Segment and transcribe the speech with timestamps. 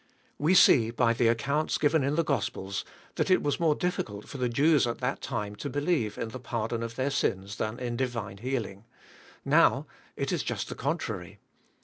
[0.39, 2.83] We see, by the accounts given in the Gospels,
[3.17, 6.39] that it was more difficult for the Je<ws at that done to believe in the
[6.39, 8.85] pardon of their sins than m divine healing.
[9.45, 9.85] Now
[10.15, 11.37] it is just the contrary.